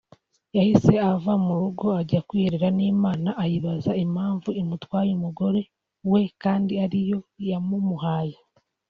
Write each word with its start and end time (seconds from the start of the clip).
yahise 0.57 0.93
ava 1.11 1.33
mu 1.45 1.53
rugo 1.61 1.87
ajya 2.01 2.19
kwiherera 2.27 2.69
n'Imana 2.77 3.29
ayibaza 3.43 3.91
impamvu 4.03 4.49
imutwaye 4.61 5.09
umugore 5.17 5.61
we 6.11 6.21
kandi 6.43 6.73
ari 6.85 6.99
yo 7.09 7.19
yamumuhaye 7.49 8.37